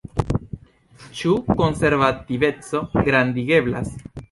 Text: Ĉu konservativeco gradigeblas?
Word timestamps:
Ĉu 1.19 1.35
konservativeco 1.59 2.83
gradigeblas? 2.99 3.97